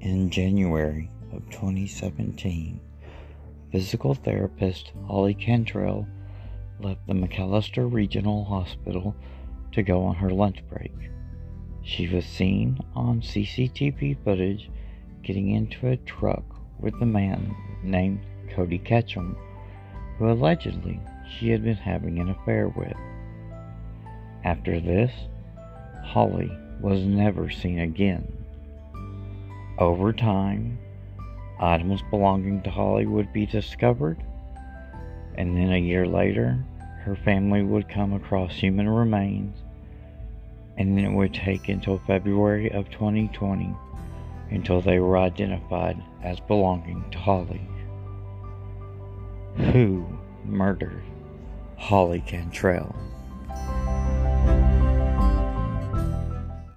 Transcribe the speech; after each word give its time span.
In 0.00 0.30
January 0.30 1.10
of 1.32 1.48
2017, 1.50 2.80
physical 3.72 4.14
therapist 4.14 4.92
Holly 5.06 5.34
Cantrell 5.34 6.06
left 6.80 7.06
the 7.06 7.14
McAllister 7.14 7.90
Regional 7.90 8.44
Hospital 8.44 9.14
to 9.72 9.82
go 9.82 10.04
on 10.04 10.14
her 10.16 10.30
lunch 10.30 10.58
break. 10.68 10.92
She 11.82 12.08
was 12.08 12.24
seen 12.24 12.78
on 12.94 13.20
CCTV 13.20 14.22
footage 14.24 14.70
getting 15.22 15.50
into 15.50 15.88
a 15.88 15.96
truck 15.96 16.44
with 16.78 16.94
a 17.00 17.06
man 17.06 17.54
named 17.82 18.20
Cody 18.50 18.78
Ketchum, 18.78 19.36
who 20.18 20.30
allegedly 20.30 21.00
she 21.28 21.50
had 21.50 21.64
been 21.64 21.76
having 21.76 22.18
an 22.18 22.30
affair 22.30 22.68
with. 22.68 22.96
After 24.44 24.78
this, 24.78 25.10
Holly 26.02 26.54
was 26.78 27.00
never 27.00 27.48
seen 27.48 27.78
again. 27.78 28.30
Over 29.78 30.12
time, 30.12 30.78
items 31.58 32.02
belonging 32.10 32.60
to 32.62 32.70
Holly 32.70 33.06
would 33.06 33.32
be 33.32 33.46
discovered, 33.46 34.22
and 35.36 35.56
then 35.56 35.72
a 35.72 35.78
year 35.78 36.06
later, 36.06 36.62
her 37.04 37.16
family 37.16 37.62
would 37.62 37.88
come 37.88 38.12
across 38.12 38.52
human 38.54 38.88
remains, 38.88 39.56
and 40.76 40.96
then 40.96 41.06
it 41.06 41.14
would 41.14 41.32
take 41.32 41.70
until 41.70 41.98
February 42.06 42.70
of 42.70 42.90
2020 42.90 43.74
until 44.50 44.80
they 44.82 44.98
were 44.98 45.16
identified 45.16 46.00
as 46.22 46.38
belonging 46.40 47.02
to 47.10 47.18
Holly. 47.18 47.62
Who 49.72 50.06
murdered 50.44 51.02
Holly 51.76 52.22
Cantrell? 52.26 52.94